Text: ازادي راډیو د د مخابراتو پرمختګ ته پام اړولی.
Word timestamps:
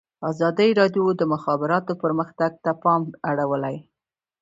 ازادي 0.31 0.69
راډیو 0.79 1.05
د 1.15 1.17
د 1.19 1.23
مخابراتو 1.33 1.93
پرمختګ 2.03 2.51
ته 2.63 2.71
پام 2.83 3.01
اړولی. 3.29 3.75